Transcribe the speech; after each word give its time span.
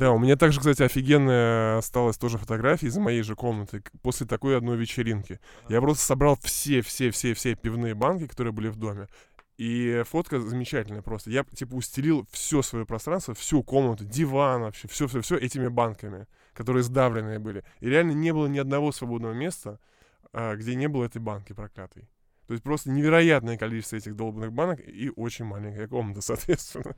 Да, 0.00 0.12
у 0.12 0.18
меня 0.18 0.34
также, 0.34 0.60
кстати, 0.60 0.82
офигенная 0.82 1.76
осталась 1.76 2.16
тоже 2.16 2.38
фотография 2.38 2.86
из 2.86 2.96
моей 2.96 3.20
же 3.20 3.36
комнаты 3.36 3.82
после 4.00 4.26
такой 4.26 4.56
одной 4.56 4.78
вечеринки. 4.78 5.38
Я 5.68 5.82
просто 5.82 6.02
собрал 6.02 6.38
все-все-все-все 6.42 7.54
пивные 7.54 7.94
банки, 7.94 8.26
которые 8.26 8.54
были 8.54 8.68
в 8.68 8.76
доме. 8.76 9.08
И 9.58 10.02
фотка 10.08 10.40
замечательная 10.40 11.02
просто. 11.02 11.30
Я, 11.30 11.44
типа, 11.44 11.74
устелил 11.74 12.26
все 12.30 12.62
свое 12.62 12.86
пространство, 12.86 13.34
всю 13.34 13.62
комнату, 13.62 14.06
диван 14.06 14.62
вообще, 14.62 14.88
все-все-все 14.88 15.36
этими 15.36 15.68
банками, 15.68 16.26
которые 16.54 16.82
сдавленные 16.82 17.38
были. 17.38 17.62
И 17.80 17.90
реально 17.90 18.12
не 18.12 18.32
было 18.32 18.46
ни 18.46 18.58
одного 18.58 18.92
свободного 18.92 19.34
места, 19.34 19.78
а, 20.32 20.56
где 20.56 20.76
не 20.76 20.88
было 20.88 21.04
этой 21.04 21.20
банки 21.20 21.52
проклятой. 21.52 22.08
То 22.46 22.54
есть 22.54 22.64
просто 22.64 22.90
невероятное 22.90 23.58
количество 23.58 23.96
этих 23.96 24.16
долбанных 24.16 24.50
банок 24.50 24.80
и 24.80 25.12
очень 25.14 25.44
маленькая 25.44 25.88
комната, 25.88 26.20
соответственно. 26.22 26.96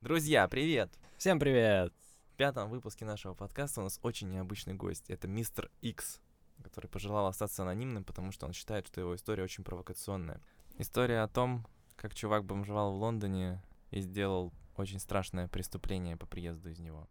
Друзья, 0.00 0.46
привет! 0.48 0.90
Всем 1.16 1.40
привет! 1.40 1.92
В 2.32 2.36
пятом 2.36 2.68
выпуске 2.68 3.04
нашего 3.04 3.34
подкаста 3.34 3.80
у 3.80 3.84
нас 3.84 3.98
очень 4.02 4.28
необычный 4.28 4.74
гость. 4.74 5.10
Это 5.10 5.26
мистер 5.26 5.70
Икс, 5.80 6.20
который 6.62 6.88
пожелал 6.88 7.26
остаться 7.26 7.62
анонимным, 7.62 8.04
потому 8.04 8.30
что 8.30 8.46
он 8.46 8.52
считает, 8.52 8.86
что 8.86 9.00
его 9.00 9.16
история 9.16 9.42
очень 9.42 9.64
провокационная. 9.64 10.40
История 10.78 11.22
о 11.22 11.28
том, 11.28 11.66
как 11.96 12.14
чувак 12.14 12.44
бомжевал 12.44 12.92
в 12.92 12.96
Лондоне 12.96 13.62
и 13.90 14.00
сделал 14.00 14.52
очень 14.76 14.98
страшное 14.98 15.48
преступление 15.48 16.16
по 16.16 16.26
приезду 16.26 16.70
из 16.70 16.78
него. 16.78 17.08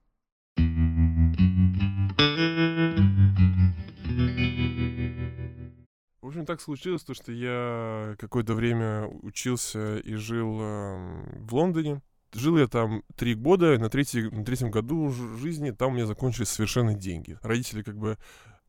В 6.22 6.28
общем, 6.28 6.46
так 6.46 6.62
случилось, 6.62 7.04
то, 7.04 7.14
что 7.14 7.32
я 7.32 8.16
какое-то 8.18 8.54
время 8.54 9.08
учился 9.08 9.98
и 9.98 10.16
жил 10.16 10.58
э, 10.62 11.40
в 11.40 11.54
Лондоне. 11.54 12.02
Жил 12.34 12.58
я 12.58 12.68
там 12.68 13.04
три 13.16 13.36
года, 13.36 13.78
на, 13.78 13.90
третий, 13.90 14.30
на 14.30 14.46
третьем 14.46 14.72
году 14.72 15.12
жизни 15.12 15.72
там 15.72 15.92
у 15.92 15.96
меня 15.96 16.06
закончились 16.06 16.50
совершенно 16.50 16.94
деньги. 16.94 17.38
Родители 17.42 17.84
как 17.84 17.98
бы 17.98 18.18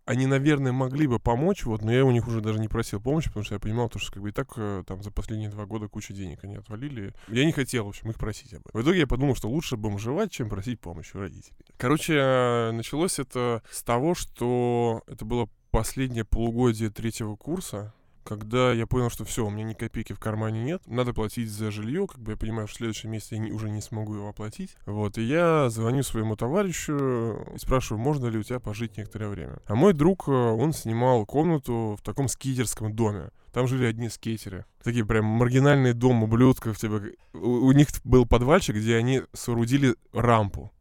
они, 0.06 0.27
наверное, 0.27 0.72
могли 0.72 1.06
бы 1.06 1.19
помочь, 1.19 1.64
вот, 1.64 1.83
но 1.83 1.92
я 1.92 2.05
у 2.05 2.10
них 2.10 2.28
уже 2.28 2.41
даже 2.41 2.58
не 2.58 2.69
просил 2.69 3.00
помощи, 3.00 3.28
потому 3.28 3.44
что 3.44 3.55
я 3.55 3.58
понимал, 3.58 3.88
то, 3.88 3.98
что 3.98 4.12
как 4.12 4.22
бы 4.22 4.28
и 4.28 4.33
так 4.33 4.48
э, 4.56 4.84
там 4.86 5.02
за 5.02 5.11
последние 5.11 5.48
два 5.48 5.66
года 5.66 5.88
куча 5.88 6.12
денег 6.12 6.44
они 6.44 6.56
отвалили. 6.56 7.14
Я 7.28 7.44
не 7.44 7.52
хотел, 7.52 7.86
в 7.86 7.88
общем, 7.88 8.11
их 8.11 8.16
просить 8.16 8.52
об 8.52 8.61
этом. 8.66 8.80
В 8.80 8.84
итоге 8.84 9.00
я 9.00 9.06
подумал, 9.06 9.34
что 9.34 9.48
лучше 9.48 9.77
бомжевать, 9.77 10.30
чем 10.30 10.48
просить 10.48 10.80
помощи 10.80 11.16
у 11.16 11.20
родителей. 11.20 11.56
Короче, 11.78 12.14
э, 12.14 12.70
началось 12.72 13.19
это 13.19 13.62
с 13.70 13.83
того, 13.83 14.14
что 14.14 15.02
это 15.06 15.24
было 15.24 15.48
последнее 15.70 16.24
полугодие 16.24 16.91
третьего 16.91 17.34
курса, 17.34 17.94
когда 18.25 18.72
я 18.72 18.86
понял, 18.86 19.11
что 19.11 19.25
все, 19.25 19.47
у 19.47 19.50
меня 19.50 19.64
ни 19.64 19.75
копейки 19.75 20.12
в 20.12 20.19
кармане 20.19 20.62
нет, 20.62 20.83
надо 20.86 21.12
платить 21.12 21.50
за 21.50 21.70
жилье, 21.70 22.06
как 22.06 22.20
бы 22.20 22.33
я 22.33 22.36
понимаю, 22.36 22.67
что 22.67 22.77
в 22.77 22.78
следующем 22.78 23.11
месяце 23.11 23.36
я 23.36 23.41
не, 23.41 23.53
уже 23.53 23.70
не 23.70 23.80
смогу 23.80 24.14
его 24.14 24.28
оплатить. 24.28 24.77
Вот, 24.86 25.19
и 25.19 25.22
я 25.22 25.69
звоню 25.70 26.03
своему 26.03 26.36
товарищу 26.36 27.45
и 27.55 27.58
спрашиваю, 27.58 28.02
можно 28.02 28.27
ли 28.27 28.39
у 28.39 28.42
тебя 28.42 28.61
пожить 28.61 28.97
некоторое 28.97 29.28
время. 29.28 29.58
А 29.67 29.75
мой 29.75 29.92
друг, 29.92 30.28
э, 30.28 30.33
он 30.33 30.72
снимал 30.72 31.27
комнату 31.27 31.97
в 31.98 32.02
таком 32.02 32.28
скейтерском 32.28 32.95
доме. 32.95 33.30
Там 33.52 33.69
жили 33.69 33.84
одни 33.86 34.08
скейтеры. 34.08 34.64
Такие 34.83 35.06
прям 35.06 35.27
маргинальные 35.27 35.95
дом 35.95 36.25
ублюдков. 36.25 36.77
Типа, 36.77 37.00
у, 37.34 37.67
у 37.67 37.72
них 37.72 37.89
был 38.02 38.27
подвальчик, 38.27 38.75
где 38.75 38.97
они 38.97 39.22
соорудили 39.33 39.95
рампу 40.12 40.72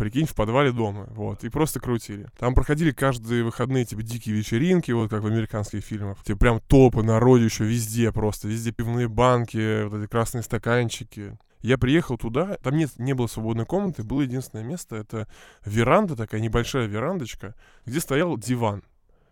прикинь, 0.00 0.24
в 0.24 0.34
подвале 0.34 0.72
дома, 0.72 1.06
вот, 1.10 1.44
и 1.44 1.50
просто 1.50 1.78
крутили. 1.78 2.26
Там 2.38 2.54
проходили 2.54 2.90
каждые 2.90 3.44
выходные, 3.44 3.84
типа, 3.84 4.02
дикие 4.02 4.34
вечеринки, 4.34 4.90
вот, 4.92 5.10
как 5.10 5.22
в 5.22 5.26
американских 5.26 5.84
фильмах. 5.84 6.24
Типа, 6.24 6.38
прям 6.38 6.60
топы, 6.60 7.00
еще 7.00 7.64
везде 7.64 8.10
просто, 8.10 8.48
везде 8.48 8.72
пивные 8.72 9.08
банки, 9.08 9.84
вот 9.84 10.00
эти 10.00 10.08
красные 10.08 10.42
стаканчики. 10.42 11.36
Я 11.60 11.76
приехал 11.76 12.16
туда, 12.16 12.56
там 12.62 12.78
нет, 12.78 12.98
не 12.98 13.12
было 13.12 13.26
свободной 13.26 13.66
комнаты, 13.66 14.02
было 14.02 14.22
единственное 14.22 14.64
место, 14.64 14.96
это 14.96 15.28
веранда, 15.66 16.16
такая 16.16 16.40
небольшая 16.40 16.86
верандочка, 16.86 17.54
где 17.84 18.00
стоял 18.00 18.38
диван. 18.38 18.82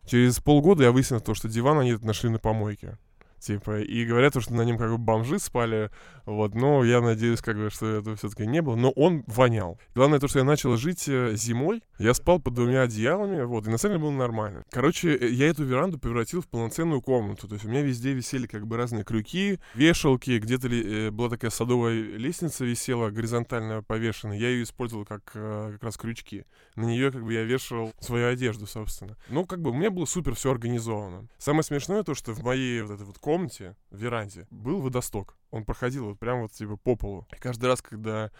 Через 0.04 0.38
полгода 0.38 0.84
я 0.84 0.92
выяснил 0.92 1.20
то, 1.20 1.32
что 1.32 1.48
диван 1.48 1.78
они 1.78 1.94
нашли 2.02 2.28
на 2.28 2.38
помойке. 2.38 2.98
Типа, 3.38 3.80
и 3.80 4.04
говорят, 4.04 4.40
что 4.40 4.54
на 4.54 4.62
нем 4.62 4.78
как 4.78 4.90
бы 4.90 4.98
бомжи 4.98 5.38
спали, 5.38 5.90
вот, 6.24 6.54
но 6.54 6.84
я 6.84 7.00
надеюсь, 7.00 7.40
как 7.40 7.56
бы, 7.56 7.70
что 7.70 7.86
это 7.86 8.16
все-таки 8.16 8.46
не 8.46 8.60
было, 8.60 8.76
но 8.76 8.90
он 8.90 9.24
вонял. 9.26 9.78
Главное 9.94 10.18
то, 10.18 10.28
что 10.28 10.40
я 10.40 10.44
начал 10.44 10.76
жить 10.76 11.08
э, 11.08 11.34
зимой, 11.34 11.82
я 11.98 12.14
спал 12.14 12.40
под 12.40 12.54
двумя 12.54 12.82
одеялами, 12.82 13.42
вот, 13.42 13.66
и 13.66 13.70
на 13.70 13.78
самом 13.78 13.94
деле 13.94 14.10
было 14.10 14.16
нормально. 14.16 14.64
Короче, 14.70 15.16
э, 15.16 15.28
я 15.28 15.48
эту 15.48 15.64
веранду 15.64 15.98
превратил 15.98 16.42
в 16.42 16.48
полноценную 16.48 17.00
комнату, 17.00 17.48
то 17.48 17.54
есть 17.54 17.64
у 17.64 17.68
меня 17.68 17.82
везде 17.82 18.12
висели 18.12 18.46
как 18.46 18.66
бы 18.66 18.76
разные 18.76 19.04
крюки, 19.04 19.58
вешалки, 19.74 20.38
где-то 20.38 20.68
ли, 20.68 21.06
э, 21.06 21.10
была 21.10 21.30
такая 21.30 21.50
садовая 21.50 21.94
лестница 21.94 22.64
висела, 22.64 23.10
горизонтально 23.10 23.82
повешенная, 23.82 24.38
я 24.38 24.48
ее 24.48 24.64
использовал 24.64 25.04
как 25.04 25.32
как 25.72 25.82
раз 25.82 25.96
крючки. 25.96 26.44
На 26.74 26.84
нее 26.84 27.10
как 27.10 27.24
бы 27.24 27.32
я 27.32 27.44
вешал 27.44 27.92
свою 28.00 28.28
одежду, 28.28 28.66
собственно. 28.66 29.16
Ну, 29.28 29.44
как 29.44 29.60
бы 29.60 29.70
у 29.70 29.74
меня 29.74 29.90
было 29.90 30.04
супер 30.04 30.34
все 30.34 30.50
организовано. 30.50 31.28
Самое 31.38 31.62
смешное 31.62 32.02
то, 32.02 32.14
что 32.14 32.32
в 32.32 32.42
моей 32.42 32.82
вот 32.82 32.92
этой 32.92 33.06
вот 33.06 33.18
комнате, 33.28 33.76
в 33.90 33.98
веранде, 33.98 34.46
был 34.50 34.80
водосток. 34.80 35.36
Он 35.50 35.66
проходил 35.66 36.06
вот 36.06 36.18
прямо 36.18 36.42
вот 36.42 36.52
типа 36.52 36.78
по 36.78 36.96
полу. 36.96 37.26
И 37.30 37.36
каждый 37.36 37.66
раз, 37.66 37.82
когда 37.82 38.30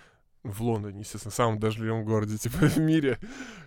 в 0.44 0.62
Лондоне, 0.62 1.00
естественно, 1.00 1.32
самом 1.32 1.59
дождливом 1.59 2.04
городе, 2.04 2.38
типа, 2.38 2.66
в 2.66 2.78
мире, 2.78 3.19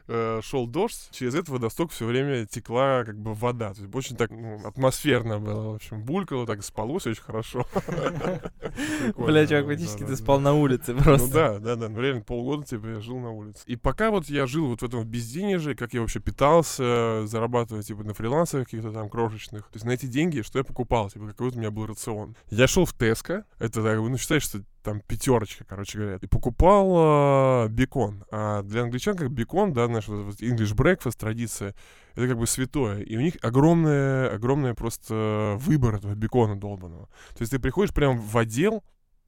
э, 0.07 0.39
шел 0.43 0.67
дождь, 0.67 1.09
через 1.11 1.35
этот 1.35 1.49
водосток 1.49 1.91
все 1.91 2.05
время 2.05 2.45
текла, 2.45 3.03
как 3.03 3.17
бы, 3.17 3.33
вода. 3.33 3.73
То 3.73 3.81
есть 3.81 3.95
очень 3.95 4.15
так 4.15 4.31
ну, 4.31 4.65
атмосферно 4.65 5.39
было, 5.39 5.71
в 5.71 5.75
общем, 5.75 6.03
булькало, 6.03 6.45
так 6.45 6.63
спалось 6.63 7.07
очень 7.07 7.21
хорошо. 7.21 7.65
Бля, 9.17 9.47
чувак, 9.47 9.65
фактически 9.65 10.03
ты 10.03 10.15
спал 10.15 10.39
на 10.39 10.53
улице 10.53 10.93
просто. 10.95 11.27
Ну 11.27 11.33
да, 11.33 11.59
да, 11.59 11.75
да, 11.75 11.89
ну 11.89 12.01
реально 12.01 12.21
полгода, 12.21 12.65
типа, 12.65 12.87
я 12.87 12.99
жил 12.99 13.19
на 13.19 13.31
улице. 13.31 13.63
И 13.65 13.75
пока 13.75 14.11
вот 14.11 14.25
я 14.27 14.47
жил 14.47 14.67
вот 14.67 14.81
в 14.81 14.85
этом 14.85 15.03
безденежье, 15.05 15.75
как 15.75 15.93
я 15.93 16.01
вообще 16.01 16.19
питался, 16.19 17.25
зарабатывая, 17.27 17.83
типа, 17.83 18.03
на 18.03 18.13
фрилансах 18.13 18.65
каких-то 18.65 18.91
там 18.91 19.09
крошечных, 19.09 19.63
то 19.63 19.75
есть 19.75 19.85
на 19.85 19.91
эти 19.91 20.05
деньги, 20.05 20.41
что 20.41 20.59
я 20.59 20.63
покупал, 20.63 21.09
типа, 21.09 21.27
какой-то 21.27 21.57
у 21.57 21.59
меня 21.59 21.71
был 21.71 21.85
рацион. 21.85 22.35
Я 22.49 22.67
шел 22.67 22.85
в 22.85 22.93
Теско, 22.93 23.45
это, 23.59 23.83
так, 23.83 23.97
ну, 23.99 24.17
считаешь, 24.17 24.43
что 24.43 24.61
там 24.83 25.01
пятерочка, 25.01 25.63
короче 25.63 25.99
говоря, 25.99 26.17
и 26.21 26.27
покупал 26.27 27.65
э, 27.65 27.69
бекон. 27.69 28.23
А 28.31 28.63
для 28.63 28.83
англичан 28.83 29.15
как 29.15 29.31
бекон, 29.31 29.73
да, 29.73 29.85
знаешь, 29.87 30.07
вот 30.07 30.41
English 30.41 30.75
breakfast 30.75 31.17
традиция, 31.17 31.75
это 32.15 32.27
как 32.27 32.37
бы 32.37 32.47
святое. 32.47 33.01
И 33.01 33.15
у 33.15 33.21
них 33.21 33.35
огромная, 33.41 34.33
огромная 34.33 34.73
просто 34.73 35.55
выбор 35.59 35.95
этого 35.95 36.13
бекона 36.15 36.59
долбанного. 36.59 37.07
То 37.35 37.41
есть 37.41 37.51
ты 37.51 37.59
приходишь 37.59 37.93
прям 37.93 38.19
в 38.19 38.37
отдел, 38.37 38.83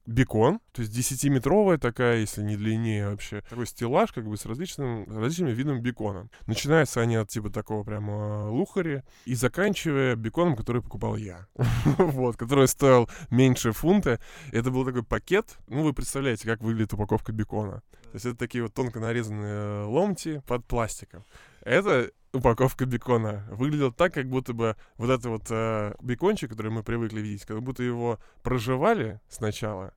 бекон, 0.06 0.60
то 0.72 0.82
есть 0.82 0.96
10-метровая 0.96 1.78
такая, 1.78 2.18
если 2.18 2.42
не 2.42 2.56
длиннее 2.56 3.08
вообще, 3.08 3.42
такой 3.48 3.66
стеллаж 3.66 4.12
как 4.12 4.28
бы 4.28 4.36
с 4.36 4.44
различным, 4.44 5.04
различными 5.06 5.52
видами 5.52 5.80
бекона. 5.80 6.28
Начинаются 6.46 7.00
они 7.00 7.16
от 7.16 7.28
типа 7.28 7.50
такого 7.50 7.84
прямо 7.84 8.50
лухари 8.50 9.02
и 9.24 9.34
заканчивая 9.34 10.16
беконом, 10.16 10.56
который 10.56 10.82
покупал 10.82 11.16
я. 11.16 11.46
вот, 11.98 12.36
который 12.36 12.68
стоил 12.68 13.08
меньше 13.30 13.72
фунта. 13.72 14.20
Это 14.52 14.70
был 14.70 14.84
такой 14.84 15.02
пакет, 15.02 15.56
ну 15.68 15.82
вы 15.82 15.92
представляете, 15.92 16.46
как 16.46 16.60
выглядит 16.60 16.92
упаковка 16.92 17.32
бекона. 17.32 17.82
То 18.14 18.16
есть 18.16 18.26
это 18.26 18.36
такие 18.36 18.62
вот 18.62 18.72
тонко 18.72 19.00
нарезанные 19.00 19.86
ломти 19.86 20.40
под 20.46 20.64
пластиком. 20.66 21.24
Это 21.64 22.10
упаковка 22.32 22.84
бекона 22.84 23.46
выглядела 23.50 23.92
так, 23.92 24.12
как 24.14 24.28
будто 24.28 24.52
бы 24.52 24.76
вот 24.96 25.10
этот 25.10 25.26
вот 25.26 25.42
э, 25.50 25.94
бекончик, 26.02 26.50
который 26.50 26.70
мы 26.70 26.82
привыкли 26.82 27.20
видеть, 27.20 27.46
как 27.46 27.62
будто 27.62 27.82
его 27.82 28.18
проживали 28.42 29.20
сначала, 29.28 29.94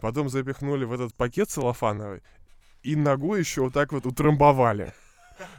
потом 0.00 0.28
запихнули 0.28 0.84
в 0.84 0.92
этот 0.92 1.14
пакет 1.14 1.48
целлофановый 1.50 2.22
и 2.82 2.96
ногой 2.96 3.40
еще 3.40 3.62
вот 3.62 3.72
так 3.72 3.92
вот 3.92 4.06
утрамбовали. 4.06 4.92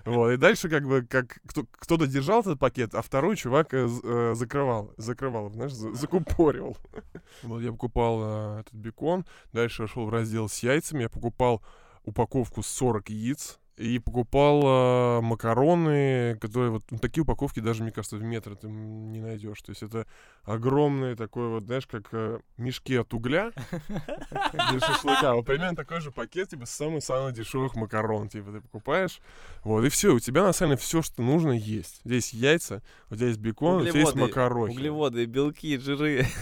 Вот, 0.05 0.31
и 0.31 0.37
дальше 0.37 0.67
как 0.69 0.85
бы 0.85 1.03
как 1.03 1.39
кто, 1.45 1.65
кто-то 1.71 2.05
держал 2.05 2.41
этот 2.41 2.59
пакет, 2.59 2.93
а 2.93 3.01
второй 3.01 3.37
чувак 3.37 3.73
э, 3.73 3.87
э, 4.03 4.33
закрывал, 4.35 4.93
закрывал, 4.97 5.49
знаешь, 5.51 5.73
за, 5.73 5.93
закупорил. 5.93 6.77
Вот 7.43 7.61
я 7.61 7.71
покупал 7.71 8.19
э, 8.21 8.59
этот 8.61 8.73
бекон, 8.73 9.25
дальше 9.53 9.83
я 9.83 9.87
шел 9.87 10.05
в 10.05 10.09
раздел 10.09 10.49
с 10.49 10.59
яйцами, 10.59 11.03
я 11.03 11.09
покупал 11.09 11.61
упаковку 12.03 12.61
40 12.61 13.09
яиц, 13.09 13.58
и 13.79 13.97
покупал 13.97 14.61
э, 14.65 15.21
макароны, 15.21 16.37
которые 16.41 16.71
вот 16.71 16.83
ну, 16.91 16.99
такие 16.99 17.21
упаковки 17.21 17.61
даже, 17.61 17.81
мне 17.81 17.93
кажется, 17.93 18.17
в 18.17 18.21
метро 18.21 18.53
ты 18.53 18.67
не 18.67 19.21
найдешь. 19.21 19.61
То 19.61 19.69
есть 19.69 19.83
это 19.83 20.05
огромные 20.43 21.15
такой 21.15 21.47
вот, 21.47 21.63
знаешь, 21.63 21.87
как 21.87 22.09
э, 22.11 22.39
мешки 22.57 22.97
от 22.97 23.13
угля 23.13 23.53
для 24.69 24.79
шашлыка. 24.81 25.33
Вот 25.33 25.45
примерно 25.45 25.77
такой 25.77 26.01
же 26.01 26.11
пакет, 26.11 26.49
типа, 26.49 26.65
самых-самых 26.65 27.33
дешевых 27.33 27.77
макарон, 27.77 28.27
типа, 28.27 28.51
ты 28.51 28.59
покупаешь. 28.59 29.21
Вот, 29.63 29.85
и 29.85 29.89
все, 29.89 30.13
у 30.13 30.19
тебя 30.19 30.43
на 30.43 30.51
самом 30.51 30.71
деле 30.71 30.81
все, 30.81 31.01
что 31.01 31.21
нужно, 31.21 31.51
есть. 31.51 32.01
Здесь 32.03 32.33
яйца, 32.33 32.83
у 33.09 33.15
тебя 33.15 33.27
есть 33.27 33.39
бекон, 33.39 33.81
у 33.81 33.85
тебя 33.85 34.01
есть 34.01 34.15
макароны. 34.15 34.73
Углеводы, 34.73 35.23
белки, 35.23 35.77
жиры. 35.77 36.25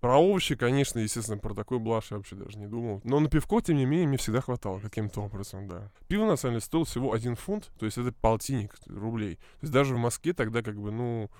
Про 0.00 0.18
овощи, 0.18 0.54
конечно, 0.54 1.00
естественно, 1.00 1.38
про 1.38 1.54
такой 1.54 1.80
блаш 1.80 2.12
я 2.12 2.18
вообще 2.18 2.36
даже 2.36 2.56
не 2.56 2.68
думал. 2.68 3.00
Но 3.02 3.18
на 3.18 3.28
пивко, 3.28 3.60
тем 3.60 3.76
не 3.76 3.84
менее, 3.84 4.06
мне 4.06 4.16
всегда 4.16 4.40
хватало 4.40 4.78
каким-то 4.78 5.22
образом, 5.22 5.66
да. 5.66 5.90
Пиво, 6.06 6.24
на 6.24 6.36
самом 6.36 6.54
деле, 6.54 6.60
стоило 6.60 6.84
всего 6.84 7.12
один 7.12 7.34
фунт, 7.34 7.70
то 7.78 7.84
есть 7.84 7.98
это 7.98 8.12
полтинник 8.12 8.74
рублей. 8.86 9.36
То 9.36 9.62
есть 9.62 9.72
даже 9.72 9.96
в 9.96 9.98
Москве 9.98 10.34
тогда 10.34 10.62
как 10.62 10.80
бы, 10.80 10.92
ну, 10.92 11.30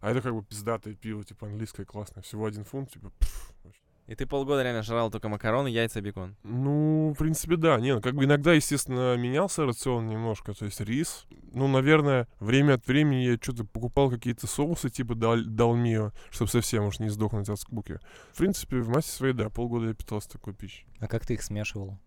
а 0.00 0.10
это 0.10 0.22
как 0.22 0.32
бы 0.32 0.44
пиздатое 0.44 0.94
пиво, 0.94 1.24
типа 1.24 1.46
английское 1.46 1.84
классное, 1.84 2.22
всего 2.22 2.46
один 2.46 2.64
фунт, 2.64 2.92
типа, 2.92 3.10
пф, 3.18 3.52
вообще. 3.64 3.80
И 4.06 4.14
ты 4.14 4.26
полгода 4.26 4.62
реально 4.62 4.82
жрал 4.82 5.10
только 5.10 5.28
макароны, 5.28 5.68
яйца, 5.68 6.02
бекон. 6.02 6.36
Ну, 6.42 7.14
в 7.14 7.18
принципе, 7.18 7.56
да. 7.56 7.80
Не, 7.80 7.94
ну, 7.94 8.02
как 8.02 8.14
бы 8.14 8.24
иногда, 8.24 8.52
естественно, 8.52 9.16
менялся 9.16 9.64
рацион 9.64 10.08
немножко. 10.08 10.52
То 10.52 10.66
есть 10.66 10.80
рис. 10.80 11.26
Ну, 11.52 11.68
наверное, 11.68 12.28
время 12.38 12.74
от 12.74 12.86
времени 12.86 13.22
я 13.22 13.36
что-то 13.40 13.64
покупал 13.64 14.10
какие-то 14.10 14.46
соусы 14.46 14.90
типа 14.90 15.14
дал 15.14 15.36
далмио, 15.44 16.12
чтобы 16.30 16.50
совсем 16.50 16.84
уж 16.84 16.98
не 16.98 17.08
сдохнуть 17.08 17.48
от 17.48 17.58
скуки. 17.58 17.98
В 18.32 18.38
принципе, 18.38 18.80
в 18.80 18.88
массе 18.88 19.10
своей, 19.10 19.32
да, 19.32 19.48
полгода 19.48 19.86
я 19.86 19.94
питался 19.94 20.28
такой 20.30 20.54
пищей. 20.54 20.86
А 21.00 21.06
как 21.06 21.26
ты 21.26 21.34
их 21.34 21.42
смешивал? 21.42 21.98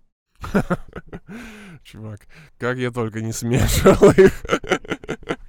Чувак, 1.83 2.27
как 2.59 2.77
я 2.77 2.91
только 2.91 3.21
не 3.21 3.31
смешивал 3.31 4.11
их. 4.11 4.45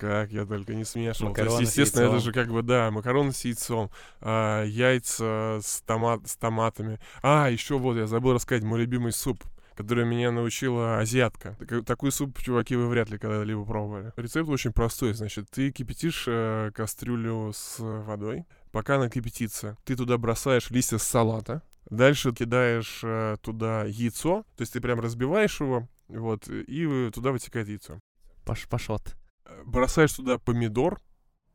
Как 0.00 0.32
я 0.32 0.46
только 0.46 0.74
не 0.74 0.84
смешивал. 0.84 1.34
То 1.34 1.42
есть, 1.42 1.50
Макароны 1.52 1.66
с 1.66 1.68
естественно, 1.68 2.04
это 2.06 2.20
же 2.20 2.32
как 2.32 2.48
бы, 2.48 2.62
да, 2.62 2.90
макароны 2.90 3.32
с 3.32 3.44
яйцом, 3.44 3.90
а, 4.22 4.64
яйца 4.64 5.58
с, 5.62 5.82
томат, 5.84 6.26
с 6.26 6.36
томатами. 6.36 6.98
А, 7.22 7.50
еще 7.50 7.76
вот, 7.78 7.98
я 7.98 8.06
забыл 8.06 8.32
рассказать, 8.32 8.64
мой 8.64 8.80
любимый 8.80 9.12
суп 9.12 9.44
который 9.76 10.04
меня 10.04 10.30
научила 10.30 10.98
азиатка. 10.98 11.56
Так- 11.58 11.86
Такой 11.86 12.12
суп, 12.12 12.38
чуваки, 12.38 12.76
вы 12.76 12.86
вряд 12.88 13.08
ли 13.08 13.16
когда-либо 13.16 13.64
пробовали. 13.64 14.12
Рецепт 14.16 14.50
очень 14.50 14.72
простой. 14.72 15.14
Значит, 15.14 15.48
ты 15.48 15.70
кипятишь 15.70 16.24
э, 16.26 16.70
кастрюлю 16.74 17.52
с 17.54 17.76
водой. 17.78 18.44
Пока 18.72 18.96
она 18.96 19.08
кипятится, 19.08 19.78
ты 19.84 19.96
туда 19.96 20.18
бросаешь 20.18 20.70
листья 20.70 20.98
салата. 20.98 21.62
Дальше 21.88 22.32
кидаешь 22.32 23.00
э, 23.02 23.36
туда 23.40 23.84
яйцо. 23.84 24.44
То 24.56 24.62
есть 24.62 24.74
ты 24.74 24.82
прям 24.82 25.00
разбиваешь 25.00 25.60
его, 25.60 25.88
вот, 26.08 26.46
и 26.48 26.86
э, 26.86 27.10
туда 27.10 27.32
вытекает 27.32 27.68
яйцо. 27.68 28.00
Паш 28.44 28.68
пашот. 28.68 29.16
Э, 29.44 29.62
Бросаешь 29.64 30.12
туда 30.12 30.38
помидор. 30.38 31.00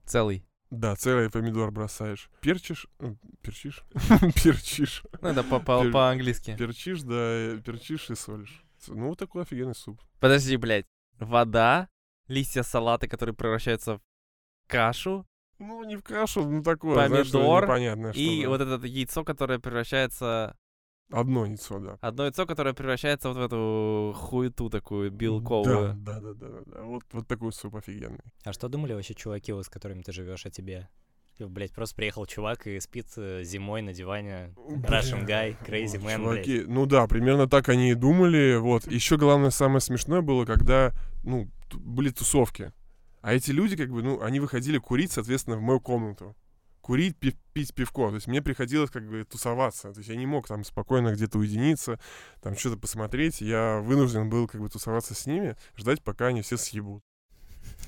Целый. 0.05 0.45
Да, 0.71 0.95
целый 0.95 1.29
помидор 1.29 1.71
бросаешь. 1.71 2.29
Перчишь. 2.41 2.87
э, 2.99 3.13
Перчишь? 3.41 3.83
Перчишь. 4.43 5.03
Ну, 5.21 5.29
это 5.29 5.43
по-английски. 5.43 6.55
Перчишь, 6.57 7.01
да, 7.03 7.15
э, 7.15 7.61
перчишь 7.63 8.09
и 8.09 8.15
солишь. 8.15 8.63
Ну, 8.87 9.09
вот 9.09 9.19
такой 9.19 9.43
офигенный 9.43 9.75
суп. 9.75 10.01
Подожди, 10.19 10.57
блядь. 10.57 10.85
Вода, 11.19 11.87
листья 12.27 12.63
салата, 12.63 13.07
которые 13.07 13.35
превращаются 13.35 13.97
в 13.97 14.01
кашу, 14.67 15.25
Ну, 15.59 15.83
не 15.85 15.95
в 15.95 16.03
кашу, 16.03 16.43
ну 16.49 16.61
такое, 16.61 17.07
знаешь, 17.07 17.27
что 17.27 17.37
Помидор 17.39 17.63
непонятное. 17.63 18.11
что, 18.13 18.21
и 18.21 18.43
да. 18.43 18.49
вот 18.49 18.61
это 18.61 18.85
яйцо, 18.87 19.23
которое 19.23 19.59
превращается... 19.59 20.57
Одно 21.11 21.45
яйцо, 21.45 21.79
да. 21.79 21.97
Одно 22.01 22.25
яйцо, 22.25 22.45
которое 22.45 22.73
превращается 22.73 23.29
вот 23.29 23.37
в 23.37 23.41
эту 23.41 24.13
хуету 24.17 24.69
такую 24.69 25.11
белковую. 25.11 25.93
Да, 25.95 26.19
да, 26.19 26.33
да, 26.33 26.33
да, 26.33 26.61
да. 26.65 26.81
Вот, 26.81 27.03
вот 27.11 27.27
такой 27.27 27.53
суп 27.53 27.75
офигенный. 27.75 28.23
А 28.43 28.53
что 28.53 28.67
думали 28.67 28.93
вообще 28.93 29.13
чуваки, 29.13 29.51
вот, 29.51 29.65
с 29.65 29.69
которыми 29.69 30.01
ты 30.01 30.11
живешь, 30.11 30.45
о 30.45 30.49
тебе? 30.49 30.89
Типа, 31.37 31.49
Блять, 31.49 31.73
просто 31.73 31.95
приехал 31.95 32.25
чувак 32.25 32.65
и 32.65 32.79
спит 32.79 33.07
э, 33.17 33.43
зимой 33.43 33.81
на 33.81 33.93
диване. 33.93 34.53
Russian 34.55 35.27
guy, 35.27 35.55
crazy 35.65 36.01
man, 36.01 36.17
чуваки, 36.17 36.63
ну 36.65 36.85
да, 36.85 37.07
примерно 37.07 37.47
так 37.47 37.69
они 37.69 37.91
и 37.91 37.95
думали. 37.95 38.55
Вот. 38.55 38.89
Еще 38.89 39.17
главное, 39.17 39.49
самое 39.49 39.81
смешное 39.81 40.21
было, 40.21 40.45
когда, 40.45 40.93
ну, 41.23 41.49
были 41.73 42.09
тусовки. 42.09 42.71
А 43.21 43.33
эти 43.33 43.51
люди, 43.51 43.75
как 43.75 43.89
бы, 43.89 44.01
ну, 44.01 44.21
они 44.21 44.39
выходили 44.39 44.77
курить, 44.77 45.11
соответственно, 45.11 45.57
в 45.57 45.61
мою 45.61 45.81
комнату. 45.81 46.35
Курить, 46.85 47.17
пи- 47.17 47.35
пить 47.53 47.73
пивко. 47.73 48.09
То 48.09 48.15
есть 48.15 48.27
мне 48.27 48.43
приходилось, 48.43 48.91
как 48.91 49.09
бы, 49.09 49.23
тусоваться. 49.23 49.91
То 49.91 49.97
есть 49.97 50.09
я 50.11 50.15
не 50.15 50.27
мог 50.27 50.47
там 50.47 50.63
спокойно 50.63 51.13
где-то 51.13 51.39
уединиться, 51.39 51.99
там 52.43 52.55
что-то 52.55 52.77
посмотреть. 52.77 53.41
Я 53.41 53.79
вынужден 53.79 54.29
был, 54.29 54.47
как 54.47 54.61
бы, 54.61 54.69
тусоваться 54.69 55.15
с 55.15 55.25
ними, 55.25 55.55
ждать, 55.75 56.03
пока 56.03 56.27
они 56.27 56.43
все 56.43 56.57
съебут. 56.57 57.03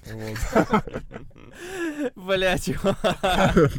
Вот. 0.08 0.38
Блять, 2.16 2.70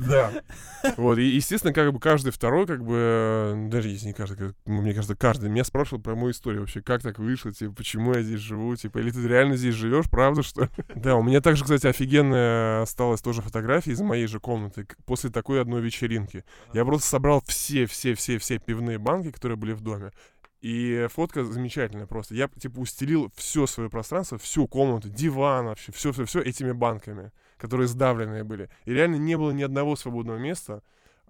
Да. 0.09 0.33
Вот, 0.97 1.19
и, 1.19 1.25
естественно, 1.25 1.73
как 1.73 1.93
бы 1.93 1.99
каждый 1.99 2.31
второй, 2.31 2.65
как 2.65 2.85
бы, 2.85 2.95
э, 2.97 3.69
даже 3.69 3.89
если 3.89 4.07
не 4.07 4.13
каждый, 4.13 4.55
ну, 4.65 4.81
мне 4.81 4.95
кажется, 4.95 5.17
каждый 5.17 5.51
меня 5.51 5.65
спрашивал 5.65 6.01
про 6.01 6.15
мою 6.15 6.31
историю 6.31 6.61
вообще, 6.61 6.81
как 6.81 7.03
так 7.03 7.19
вышло, 7.19 7.53
типа, 7.53 7.75
почему 7.75 8.15
я 8.15 8.23
здесь 8.23 8.39
живу, 8.39 8.77
типа, 8.77 8.99
или 8.99 9.11
ты 9.11 9.27
реально 9.27 9.57
здесь 9.57 9.75
живешь, 9.75 10.09
правда, 10.09 10.43
что 10.43 10.63
ли? 10.63 10.69
Да, 10.95 11.17
у 11.17 11.23
меня 11.25 11.41
также, 11.41 11.65
кстати, 11.65 11.87
офигенная 11.87 12.83
осталась 12.83 13.21
тоже 13.21 13.43
фотография 13.43 13.91
из 13.91 14.01
моей 14.01 14.27
же 14.29 14.39
комнаты 14.39 14.87
после 15.05 15.31
такой 15.31 15.61
одной 15.61 15.81
вечеринки. 15.81 16.45
Я 16.73 16.85
просто 16.85 17.09
собрал 17.09 17.43
все-все-все-все 17.45 18.59
пивные 18.59 18.99
банки, 18.99 19.33
которые 19.33 19.57
были 19.59 19.73
в 19.73 19.81
доме, 19.81 20.13
и 20.61 21.07
фотка 21.11 21.45
замечательная 21.45 22.07
просто. 22.07 22.35
Я, 22.35 22.49
типа, 22.49 22.81
устелил 22.81 23.31
все 23.37 23.67
свое 23.67 23.89
пространство, 23.89 24.39
всю 24.39 24.67
комнату, 24.67 25.09
диван 25.09 25.67
вообще, 25.67 25.93
все-все-все 25.93 26.41
этими 26.41 26.73
банками, 26.73 27.33
которые 27.57 27.87
сдавленные 27.89 28.45
были. 28.45 28.69
И 28.85 28.93
реально 28.93 29.17
не 29.17 29.37
было 29.37 29.53
ни 29.53 29.63
одного 29.63 29.95
свободного 29.97 30.39
места, 30.39 30.83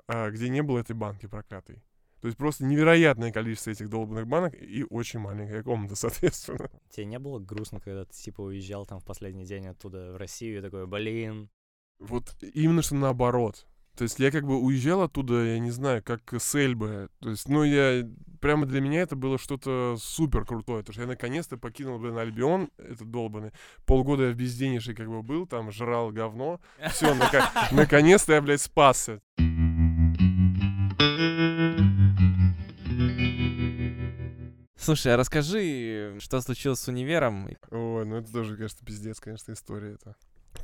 а, 0.07 0.31
где 0.31 0.49
не 0.49 0.63
было 0.63 0.79
этой 0.79 0.97
банки 0.97 1.27
проклятой. 1.27 1.83
То 2.21 2.27
есть 2.27 2.37
просто 2.37 2.65
невероятное 2.65 3.31
количество 3.31 3.71
этих 3.71 3.89
долбанных 3.89 4.27
банок 4.27 4.55
и 4.55 4.85
очень 4.91 5.21
маленькая 5.21 5.63
комната, 5.63 5.95
соответственно. 5.97 6.71
Тебе 6.91 7.07
не 7.07 7.19
было 7.19 7.39
грустно, 7.39 7.81
когда 7.81 8.05
ты, 8.05 8.13
типа, 8.13 8.41
уезжал 8.41 8.87
там 8.87 8.99
в 8.99 9.05
последний 9.05 9.45
день 9.45 9.67
оттуда 9.67 10.13
в 10.13 10.17
Россию 10.17 10.59
и 10.59 10.63
такой, 10.63 10.87
блин, 10.87 11.51
Вот 11.99 12.35
именно 12.43 12.83
что 12.83 12.95
наоборот. 12.95 13.67
То 13.99 14.05
есть 14.05 14.21
я 14.21 14.31
как 14.31 14.47
бы 14.47 14.61
уезжал 14.61 15.03
оттуда, 15.03 15.43
я 15.43 15.59
не 15.59 15.73
знаю, 15.73 16.05
как 16.05 16.33
с 16.33 16.55
Эльбы. 16.55 17.09
То 17.19 17.31
есть, 17.31 17.49
ну, 17.49 17.65
я... 17.65 18.09
Прямо 18.41 18.65
для 18.65 18.81
меня 18.81 19.01
это 19.01 19.17
было 19.17 19.39
что-то 19.39 19.97
супер 19.99 20.45
крутое. 20.45 20.85
Потому 20.85 20.93
что 20.93 21.03
я 21.03 21.09
наконец-то 21.09 21.57
покинул, 21.57 21.99
блин, 21.99 22.17
Альбион, 22.17 22.71
этот 22.79 23.11
долбанный. 23.11 23.51
Полгода 23.87 24.29
я 24.29 24.31
в 24.31 24.37
безденежье 24.37 24.95
как 24.95 25.09
бы 25.09 25.25
был, 25.25 25.49
там 25.49 25.73
жрал 25.73 26.13
говно. 26.13 26.61
Все, 26.91 27.13
наконец-то 27.73 28.35
я, 28.35 28.41
блядь, 28.41 28.61
спасся. 28.61 29.21
Слушай, 34.77 35.15
а 35.15 35.17
расскажи, 35.17 36.19
что 36.21 36.41
случилось 36.41 36.79
с 36.79 36.87
универом? 36.87 37.49
Ой, 37.73 38.07
ну 38.07 38.15
это 38.15 38.33
тоже, 38.33 38.57
конечно, 38.57 38.87
пиздец, 38.87 39.19
конечно, 39.19 39.51
история 39.51 39.95
это. 39.95 40.15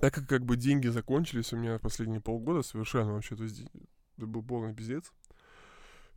Так 0.04 0.12
как 0.12 0.26
как 0.26 0.44
бы 0.44 0.58
деньги 0.58 0.88
закончились 0.88 1.54
у 1.54 1.56
меня 1.56 1.78
последние 1.78 2.20
полгода 2.20 2.60
совершенно 2.60 3.14
вообще, 3.14 3.36
то 3.36 3.44
есть 3.44 3.64
это 4.18 4.26
был 4.26 4.42
полный 4.42 4.74
пиздец. 4.74 5.10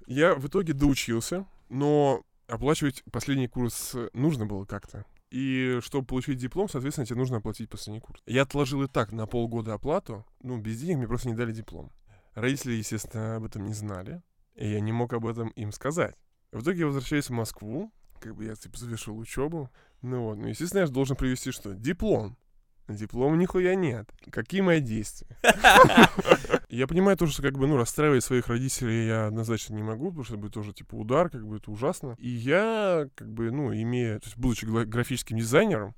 Я 0.07 0.35
в 0.35 0.45
итоге 0.45 0.73
доучился, 0.73 1.45
но 1.69 2.21
оплачивать 2.47 3.01
последний 3.13 3.47
курс 3.47 3.95
нужно 4.11 4.45
было 4.45 4.65
как-то. 4.65 5.05
И 5.29 5.79
чтобы 5.81 6.05
получить 6.05 6.37
диплом, 6.37 6.67
соответственно, 6.67 7.05
тебе 7.05 7.17
нужно 7.17 7.37
оплатить 7.37 7.69
последний 7.69 8.01
курс. 8.01 8.21
Я 8.25 8.41
отложил 8.41 8.83
и 8.83 8.87
так 8.89 9.13
на 9.13 9.25
полгода 9.25 9.75
оплату, 9.75 10.25
ну, 10.41 10.57
без 10.57 10.81
денег 10.81 10.97
мне 10.97 11.07
просто 11.07 11.29
не 11.29 11.35
дали 11.35 11.53
диплом. 11.53 11.89
Родители, 12.33 12.73
естественно, 12.73 13.37
об 13.37 13.45
этом 13.45 13.63
не 13.63 13.73
знали, 13.73 14.21
и 14.55 14.69
я 14.69 14.81
не 14.81 14.91
мог 14.91 15.13
об 15.13 15.25
этом 15.25 15.47
им 15.51 15.71
сказать. 15.71 16.17
В 16.51 16.61
итоге 16.61 16.81
я 16.81 16.87
возвращаюсь 16.87 17.29
в 17.29 17.33
Москву, 17.33 17.93
как 18.19 18.35
бы 18.35 18.43
я, 18.43 18.55
типа, 18.55 18.77
завершил 18.77 19.17
учебу, 19.17 19.71
ну 20.01 20.23
вот, 20.23 20.39
ну, 20.39 20.47
естественно, 20.47 20.81
я 20.81 20.87
же 20.87 20.91
должен 20.91 21.15
привести 21.15 21.51
что? 21.51 21.73
Диплом. 21.73 22.35
Диплома 22.87 23.35
нихуя 23.35 23.75
нет. 23.75 24.09
Какие 24.31 24.61
мои 24.61 24.79
действия? 24.79 25.27
Я 26.69 26.87
понимаю 26.87 27.17
тоже, 27.17 27.33
что 27.33 27.41
как 27.41 27.57
бы, 27.57 27.67
ну, 27.67 27.75
расстраивать 27.75 28.23
своих 28.23 28.47
родителей 28.47 29.07
я 29.07 29.27
однозначно 29.27 29.73
не 29.73 29.83
могу, 29.83 30.07
потому 30.07 30.23
что 30.23 30.33
это 30.33 30.41
будет 30.41 30.53
тоже, 30.53 30.73
типа, 30.73 30.95
удар, 30.95 31.29
как 31.29 31.45
бы 31.45 31.57
это 31.57 31.71
ужасно. 31.71 32.15
И 32.19 32.29
я, 32.29 33.07
как 33.15 33.31
бы, 33.31 33.51
ну, 33.51 33.73
имея, 33.73 34.19
то 34.19 34.25
есть, 34.25 34.37
будучи 34.37 34.65
графическим 34.65 35.37
дизайнером, 35.37 35.95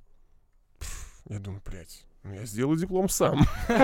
пф, 0.78 1.22
я 1.28 1.38
думаю, 1.38 1.62
блядь, 1.64 2.06
ну, 2.22 2.34
я 2.34 2.46
сделаю 2.46 2.78
диплом 2.78 3.08
сам. 3.08 3.40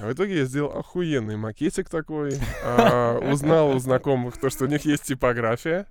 А 0.00 0.06
в 0.06 0.12
итоге 0.12 0.38
я 0.38 0.44
сделал 0.46 0.78
охуенный 0.78 1.36
макетик 1.36 1.90
такой. 1.90 2.40
а, 2.64 3.18
узнал 3.18 3.70
у 3.70 3.78
знакомых 3.78 4.38
то, 4.38 4.48
что 4.48 4.64
у 4.64 4.68
них 4.68 4.86
есть 4.86 5.04
типография. 5.04 5.86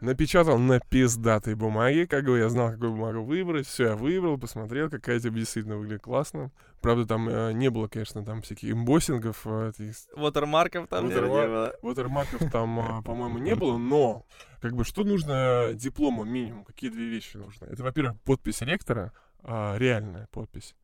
Напечатал 0.00 0.58
на 0.58 0.78
пиздатой 0.78 1.54
бумаге, 1.54 2.06
как 2.06 2.24
бы 2.24 2.38
я 2.38 2.48
знал, 2.48 2.72
какую 2.72 2.92
бумагу 2.92 3.22
выбрать. 3.22 3.66
Все, 3.66 3.84
я 3.88 3.96
выбрал, 3.96 4.38
посмотрел, 4.38 4.90
какая 4.90 5.18
тебе 5.18 5.40
действительно 5.40 5.76
выглядит 5.76 6.02
классно. 6.02 6.50
Правда, 6.82 7.06
там 7.06 7.28
э, 7.28 7.52
не 7.52 7.70
было, 7.70 7.88
конечно, 7.88 8.24
там 8.24 8.42
всяких 8.42 8.70
эмбоссингов, 8.72 9.42
э, 9.46 9.70
этих 9.70 9.94
Вотермарков 10.14 10.88
там 10.88 11.08
не 11.08 11.14
было. 11.14 11.74
Watermark'ов 11.82 12.50
там, 12.50 12.78
а, 12.78 13.02
по-моему, 13.04 13.38
не 13.38 13.54
было, 13.54 13.78
но 13.78 14.26
как 14.60 14.74
бы 14.74 14.84
что 14.84 15.02
нужно 15.02 15.70
диплому 15.72 16.24
минимум? 16.24 16.64
Какие 16.64 16.90
две 16.90 17.06
вещи 17.06 17.38
нужны? 17.38 17.66
Это, 17.66 17.82
во-первых, 17.82 18.20
подпись 18.20 18.60
ректора, 18.60 19.12
а, 19.42 19.76
реальная 19.78 20.28
подпись, 20.30 20.74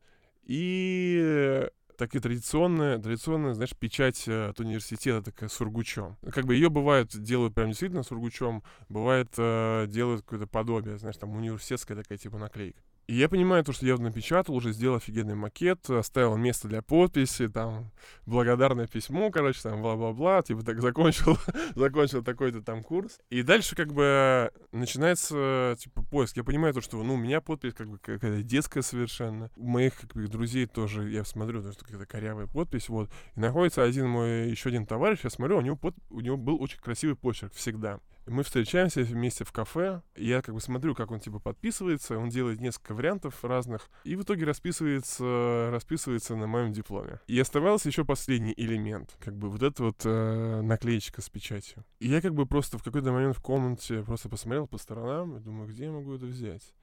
и 0.43 1.69
такие 2.05 2.21
традиционная, 2.21 2.99
традиционная, 2.99 3.53
знаешь, 3.53 3.75
печать 3.75 4.27
э, 4.27 4.49
от 4.49 4.59
университета 4.59 5.31
такая 5.31 5.49
сургучом. 5.49 6.17
Как 6.31 6.45
бы 6.45 6.55
ее 6.55 6.69
бывает 6.69 7.09
делают 7.15 7.53
прям 7.53 7.69
действительно 7.69 8.03
сургучом, 8.03 8.63
бывает 8.89 9.29
э, 9.37 9.85
делают 9.87 10.21
какое-то 10.21 10.47
подобие, 10.47 10.97
знаешь, 10.97 11.17
там 11.17 11.35
университетская 11.35 11.97
такая 11.97 12.17
типа 12.17 12.37
наклейка. 12.37 12.79
И 13.07 13.15
я 13.15 13.27
понимаю 13.27 13.65
то, 13.65 13.73
что 13.73 13.85
я 13.85 13.97
напечатал, 13.97 14.55
уже 14.55 14.71
сделал 14.71 14.95
офигенный 14.95 15.35
макет, 15.35 15.89
оставил 15.89 16.37
место 16.37 16.69
для 16.69 16.81
подписи, 16.81 17.49
там, 17.49 17.91
благодарное 18.25 18.87
письмо, 18.87 19.29
короче, 19.29 19.59
там, 19.61 19.81
бла-бла-бла, 19.81 20.41
типа 20.41 20.63
так 20.63 20.81
закончил, 20.81 21.37
закончил 21.75 22.23
такой-то 22.23 22.61
там 22.61 22.81
курс. 22.81 23.19
И 23.29 23.43
дальше 23.43 23.75
как 23.75 23.93
бы 23.93 24.51
начинается, 24.71 25.75
типа, 25.79 26.03
поиск. 26.03 26.37
Я 26.37 26.45
понимаю 26.45 26.73
то, 26.73 26.79
что, 26.79 27.01
ну, 27.03 27.15
у 27.15 27.17
меня 27.17 27.41
подпись 27.41 27.73
как 27.73 27.89
бы 27.89 27.97
какая-то 27.97 28.41
детская 28.41 28.81
совершенно. 28.81 29.49
У 29.57 29.67
моих, 29.67 29.95
как 29.99 30.13
бы, 30.13 30.27
друзей 30.27 30.65
тоже, 30.65 31.09
я 31.09 31.25
смотрю, 31.25 31.61
то, 31.61 31.73
что 31.73 31.83
какая-то 31.83 32.05
корявая 32.05 32.47
подпись, 32.47 32.87
вот. 32.87 33.09
И 33.35 33.39
находится 33.39 33.83
один 33.83 34.07
мой, 34.07 34.49
еще 34.49 34.69
один 34.69 34.85
товарищ, 34.85 35.19
я 35.23 35.29
смотрю, 35.29 35.57
у 35.57 35.61
него, 35.61 35.75
под, 35.75 35.95
у 36.09 36.21
него 36.21 36.37
был 36.37 36.61
очень 36.61 36.79
красивый 36.79 37.17
почерк 37.17 37.53
всегда. 37.53 37.99
Мы 38.25 38.43
встречаемся 38.43 39.01
вместе 39.01 39.43
в 39.43 39.51
кафе, 39.51 40.01
я 40.15 40.41
как 40.41 40.55
бы 40.55 40.61
смотрю, 40.61 40.95
как 40.95 41.11
он 41.11 41.19
типа 41.19 41.39
подписывается, 41.39 42.17
он 42.17 42.29
делает 42.29 42.61
несколько 42.61 42.93
вариантов 42.93 43.43
разных, 43.43 43.89
и 44.05 44.15
в 44.15 44.23
итоге 44.23 44.45
расписывается, 44.45 45.69
расписывается 45.71 46.35
на 46.37 46.47
моем 46.47 46.71
дипломе. 46.71 47.19
И 47.27 47.37
оставался 47.37 47.89
еще 47.89 48.05
последний 48.05 48.53
элемент, 48.55 49.17
как 49.19 49.35
бы 49.35 49.49
вот 49.49 49.61
эта 49.61 49.83
вот 49.83 50.01
э, 50.05 50.61
наклеечка 50.61 51.21
с 51.21 51.29
печатью. 51.29 51.83
И 51.99 52.07
я 52.07 52.21
как 52.21 52.33
бы 52.33 52.45
просто 52.45 52.77
в 52.77 52.83
какой-то 52.83 53.11
момент 53.11 53.35
в 53.35 53.41
комнате 53.41 54.03
просто 54.03 54.29
посмотрел 54.29 54.67
по 54.67 54.77
сторонам 54.77 55.35
и 55.37 55.41
думаю, 55.41 55.67
где 55.67 55.85
я 55.85 55.91
могу 55.91 56.15
это 56.15 56.25
взять? 56.25 56.73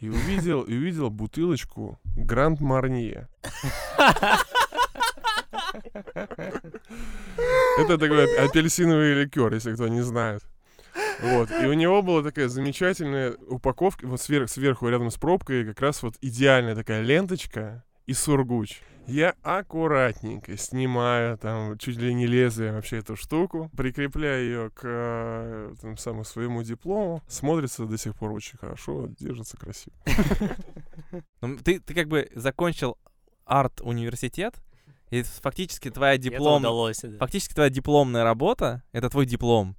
И 0.00 0.08
увидел, 0.08 0.62
и 0.62 0.74
увидел 0.74 1.10
бутылочку 1.10 2.00
Гранд 2.16 2.60
Марнье. 2.60 3.28
Это 7.78 7.98
такой 7.98 8.44
апельсиновый 8.44 9.22
ликер, 9.22 9.52
если 9.54 9.74
кто 9.74 9.88
не 9.88 10.00
знает. 10.00 10.42
Вот. 11.22 11.50
И 11.50 11.66
у 11.66 11.72
него 11.72 12.02
была 12.02 12.22
такая 12.22 12.48
замечательная 12.48 13.34
упаковка, 13.48 14.06
вот 14.06 14.20
сверх, 14.20 14.50
сверху 14.50 14.88
рядом 14.88 15.10
с 15.10 15.16
пробкой 15.16 15.64
как 15.64 15.80
раз 15.80 16.02
вот 16.02 16.14
идеальная 16.20 16.74
такая 16.74 17.02
ленточка 17.02 17.84
и 18.06 18.12
сургуч. 18.12 18.80
Я 19.06 19.34
аккуратненько 19.42 20.56
снимаю 20.56 21.36
там 21.36 21.76
чуть 21.78 21.96
ли 21.96 22.14
не 22.14 22.26
лезвие 22.26 22.72
вообще 22.72 22.98
эту 22.98 23.16
штуку, 23.16 23.70
прикрепляю 23.76 24.44
ее 24.44 24.70
к 24.70 24.82
э, 24.84 25.74
там, 25.80 25.96
самому 25.96 26.24
своему 26.24 26.62
диплому. 26.62 27.22
Смотрится 27.26 27.86
до 27.86 27.98
сих 27.98 28.14
пор 28.14 28.32
очень 28.32 28.58
хорошо, 28.58 29.08
держится 29.18 29.56
красиво. 29.56 29.96
Ну, 31.40 31.56
ты, 31.56 31.80
ты 31.80 31.94
как 31.94 32.06
бы 32.06 32.30
закончил 32.34 32.96
арт-университет, 33.44 34.54
и 35.10 35.22
фактически 35.22 35.90
твоя 35.90 36.18
диплом... 36.18 36.62
Фактически 37.18 37.54
твоя 37.54 37.70
дипломная 37.70 38.22
работа— 38.22 38.84
это 38.92 39.10
твой 39.10 39.26
диплом. 39.26 39.76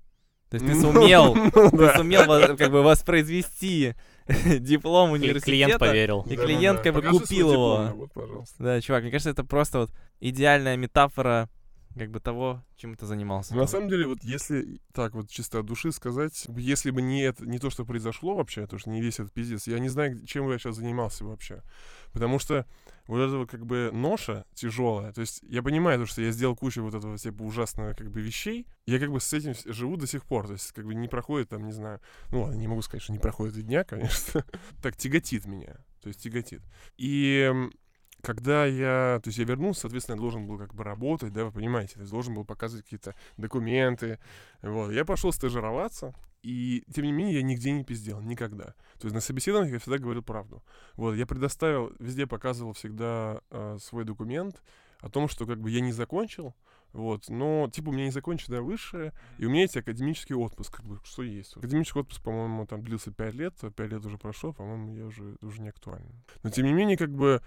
То 0.52 0.58
есть 0.58 0.68
ты 0.68 0.82
сумел, 0.82 1.34
ты 1.54 1.96
сумел 1.96 2.58
как 2.58 2.72
бы 2.72 2.84
воспроизвести 2.84 3.96
диплом 4.60 5.12
университета. 5.12 5.46
Клиент 5.46 5.80
поверил. 5.80 6.26
И 6.30 6.36
клиент 6.36 6.82
как 6.82 6.94
бы 6.94 7.02
купил 7.02 7.54
его. 7.54 7.78
диплом, 7.84 7.98
вот, 7.98 8.12
пожалуйста. 8.12 8.56
Да, 8.62 8.82
чувак, 8.82 9.04
мне 9.04 9.12
кажется, 9.12 9.30
это 9.30 9.46
просто 9.46 9.80
вот 9.80 9.92
идеальная 10.20 10.76
метафора 10.76 11.50
как 11.98 12.12
бы 12.12 12.20
того, 12.20 12.62
чем 12.76 12.98
ты 12.98 13.06
занимался. 13.06 13.56
На 13.56 13.66
самом 13.66 13.88
деле, 13.88 14.08
вот 14.08 14.24
если 14.24 14.82
так 14.94 15.14
вот 15.16 15.30
чисто 15.30 15.60
от 15.60 15.66
души 15.68 15.94
сказать, 15.94 16.46
если 16.58 16.92
бы 16.92 17.02
не, 17.02 17.22
это, 17.22 17.46
не 17.46 17.58
то, 17.58 17.70
что 17.70 17.86
произошло 17.86 18.36
вообще, 18.36 18.68
то, 18.68 18.78
что 18.78 18.90
не 18.90 19.02
весь 19.02 19.22
этот 19.22 19.32
пиздец, 19.32 19.68
я 19.68 19.80
не 19.80 19.88
знаю, 19.88 20.26
чем 20.26 20.48
бы 20.48 20.52
я 20.52 20.60
сейчас 20.60 20.76
занимался 20.76 21.24
вообще. 21.24 21.62
Потому 22.12 22.40
что 22.40 22.66
вот 23.12 23.20
этого 23.20 23.46
как 23.46 23.66
бы 23.66 23.90
ноша 23.92 24.46
тяжелая, 24.54 25.12
то 25.12 25.20
есть 25.20 25.42
я 25.44 25.62
понимаю, 25.62 26.00
то, 26.00 26.06
что 26.06 26.22
я 26.22 26.32
сделал 26.32 26.56
кучу 26.56 26.82
вот 26.82 26.94
этого 26.94 27.18
типа 27.18 27.42
ужасного 27.42 27.94
как 27.94 28.10
бы 28.10 28.22
вещей, 28.22 28.66
я 28.86 29.00
как 29.00 29.12
бы 29.12 29.20
с 29.20 29.34
этим 29.34 29.54
живу 29.66 29.98
до 29.98 30.08
сих 30.08 30.24
пор, 30.24 30.48
то 30.48 30.54
есть 30.54 30.72
как 30.72 30.86
бы 30.86 30.96
не 30.96 31.10
проходит 31.10 31.50
там, 31.50 31.66
не 31.66 31.74
знаю, 31.74 32.00
ну 32.32 32.44
ладно, 32.44 32.56
не 32.56 32.68
могу 32.68 32.82
сказать, 32.82 33.04
что 33.04 33.12
не 33.12 33.20
проходит 33.20 33.58
и 33.58 33.64
дня, 33.64 33.84
конечно, 33.90 34.46
так 34.82 34.96
тяготит 34.96 35.46
меня, 35.46 35.76
то 36.02 36.08
есть 36.08 36.24
тяготит. 36.24 36.62
И 36.96 37.54
когда 38.22 38.66
я, 38.66 39.20
то 39.24 39.28
есть 39.28 39.38
я 39.38 39.46
вернулся, 39.46 39.82
соответственно, 39.82 40.16
я 40.16 40.22
должен 40.22 40.48
был 40.48 40.58
как 40.58 40.74
бы 40.74 40.84
работать, 40.84 41.34
да, 41.34 41.46
вы 41.46 41.52
понимаете, 41.52 41.96
то 41.96 42.02
есть 42.02 42.12
должен 42.12 42.34
был 42.34 42.46
показывать 42.46 42.86
какие-то 42.86 43.16
документы, 43.38 44.20
вот. 44.62 44.92
Я 44.92 45.06
пошел 45.06 45.32
стажироваться, 45.32 46.14
и 46.44 46.84
тем 46.94 47.06
не 47.06 47.12
менее 47.12 47.36
я 47.36 47.44
нигде 47.44 47.72
не 47.72 47.84
пиздел, 47.84 48.22
никогда. 48.22 48.74
То 49.00 49.06
есть 49.06 49.14
на 49.14 49.22
собеседованиях 49.22 49.74
я 49.74 49.80
всегда 49.80 49.98
говорил 49.98 50.24
правду. 50.24 50.64
Вот, 50.96 51.14
я 51.16 51.26
предоставил, 51.26 51.94
везде 52.00 52.26
показывал 52.26 52.74
всегда 52.74 53.42
э, 53.52 53.78
свой 53.80 54.06
документ 54.06 54.62
о 55.00 55.10
том, 55.10 55.28
что 55.28 55.46
как 55.46 55.60
бы 55.60 55.70
я 55.70 55.82
не 55.82 55.92
закончил, 55.92 56.56
вот, 56.94 57.30
но, 57.30 57.70
типа, 57.72 57.90
у 57.90 57.92
меня 57.94 58.06
не 58.06 58.12
законченное 58.12 58.62
высшее, 58.62 59.14
и 59.38 59.46
у 59.46 59.50
меня 59.50 59.62
есть 59.62 59.78
академический 59.78 60.36
отпуск, 60.36 60.76
как 60.76 60.86
бы, 60.86 61.00
что 61.04 61.24
есть. 61.24 61.56
Академический 61.56 62.02
отпуск, 62.02 62.22
по-моему, 62.22 62.66
там 62.66 62.84
длился 62.84 63.12
5 63.12 63.34
лет, 63.34 63.54
а 63.62 63.72
5 63.72 63.92
лет 63.92 64.06
уже 64.06 64.18
прошло, 64.18 64.52
по-моему, 64.52 64.94
я 64.96 65.06
уже, 65.06 65.38
уже 65.42 65.62
не 65.62 65.70
актуален. 65.70 66.12
Но, 66.44 66.50
тем 66.50 66.66
не 66.66 66.74
менее, 66.74 66.98
как 66.98 67.12
бы, 67.12 67.42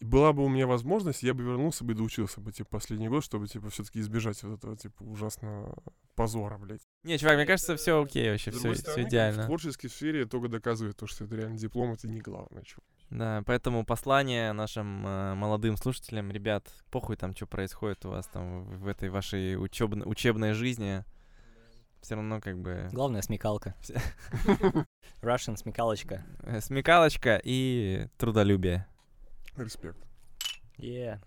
была 0.00 0.32
бы 0.32 0.44
у 0.44 0.48
меня 0.48 0.66
возможность, 0.66 1.22
я 1.22 1.34
бы 1.34 1.42
вернулся 1.42 1.84
бы 1.84 1.92
и 1.92 1.96
доучился 1.96 2.40
бы, 2.40 2.52
типа, 2.52 2.68
последний 2.70 3.08
год, 3.08 3.24
чтобы, 3.24 3.48
типа, 3.48 3.68
все-таки 3.70 4.00
избежать 4.00 4.42
вот 4.42 4.58
этого, 4.58 4.76
типа, 4.76 5.02
ужасного 5.02 5.76
позора, 6.14 6.58
блядь. 6.58 6.82
Не, 7.04 7.18
чувак, 7.18 7.36
мне 7.36 7.46
кажется, 7.46 7.76
все 7.76 8.02
окей 8.02 8.30
вообще, 8.30 8.50
все, 8.50 8.72
все 8.72 8.74
стороны, 8.74 9.04
В 9.04 9.08
идеально. 9.08 9.44
творческой 9.46 9.88
сфере 9.88 10.24
только 10.26 10.48
доказывает 10.48 10.96
то, 10.96 11.06
что 11.06 11.24
это 11.24 11.36
реально 11.36 11.56
диплом, 11.58 11.92
это 11.92 12.08
не 12.08 12.20
главное. 12.20 12.62
чувак. 12.62 12.84
Да, 13.10 13.42
поэтому 13.46 13.84
послание 13.86 14.52
нашим 14.52 15.06
э, 15.06 15.34
молодым 15.34 15.76
слушателям, 15.76 16.30
ребят, 16.30 16.68
похуй 16.90 17.16
там, 17.16 17.34
что 17.34 17.46
происходит 17.46 18.04
у 18.04 18.10
вас 18.10 18.26
там 18.26 18.64
в, 18.64 18.80
в 18.80 18.86
этой 18.86 19.08
вашей 19.08 19.54
учебн- 19.56 20.04
учебной 20.06 20.52
жизни. 20.52 21.04
Все 22.02 22.14
равно 22.16 22.40
как 22.40 22.58
бы 22.60 22.88
Главное 22.92 23.22
смекалка. 23.22 23.74
Russian 25.22 25.56
смекалочка. 25.56 26.24
смекалочка 26.60 27.40
и 27.42 28.08
трудолюбие. 28.18 28.86
Респект. 29.58 29.98
Yeah. 30.78 31.18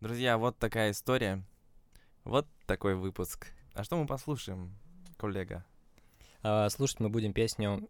Друзья, 0.00 0.36
вот 0.36 0.58
такая 0.58 0.90
история. 0.90 1.44
Вот 2.24 2.48
такой 2.66 2.96
выпуск. 2.96 3.46
А 3.72 3.84
что 3.84 3.96
мы 3.96 4.06
послушаем, 4.06 4.76
коллега? 5.16 5.64
А, 6.42 6.68
слушать 6.70 6.98
мы 6.98 7.08
будем 7.08 7.32
песню 7.32 7.88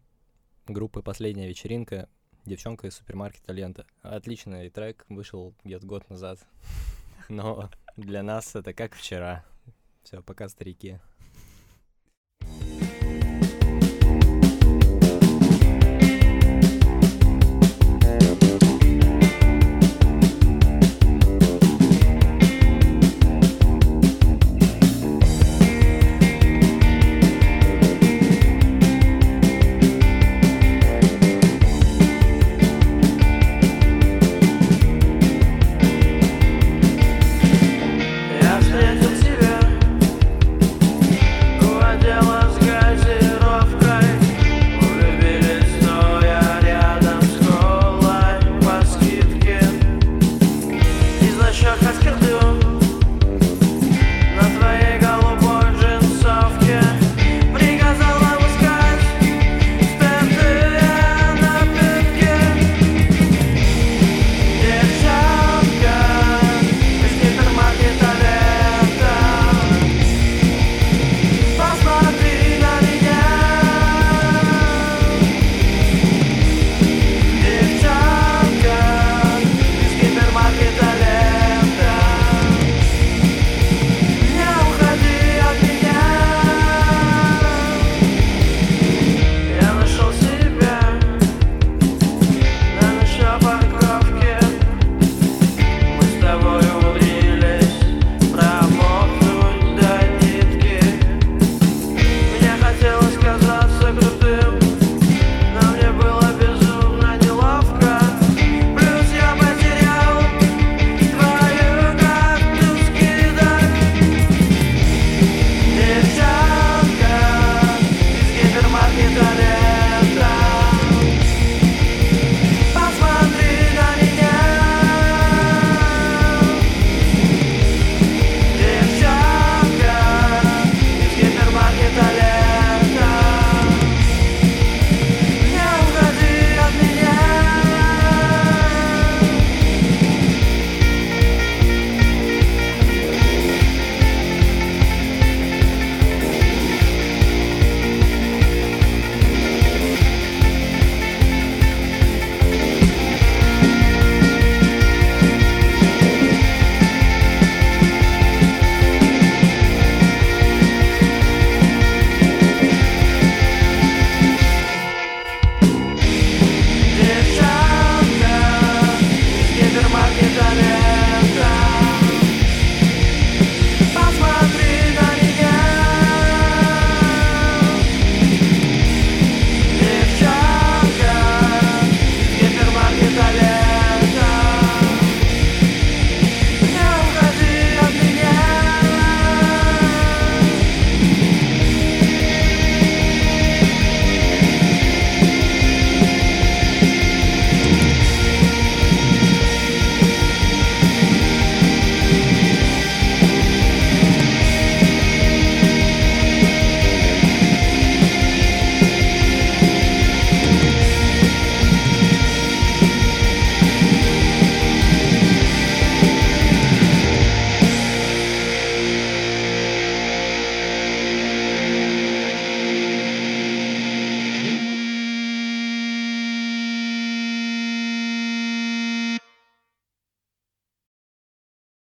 группы 0.67 1.01
«Последняя 1.01 1.47
вечеринка» 1.47 2.07
«Девчонка 2.45 2.87
из 2.87 2.95
супермаркета 2.95 3.53
Лента». 3.53 3.85
Отличный 4.01 4.69
трек, 4.69 5.05
вышел 5.09 5.53
где-то 5.63 5.85
год 5.85 6.09
назад. 6.09 6.39
Но 7.29 7.69
для 7.95 8.23
нас 8.23 8.55
это 8.55 8.73
как 8.73 8.95
вчера. 8.95 9.45
Все, 10.03 10.21
пока, 10.21 10.49
старики. 10.49 10.99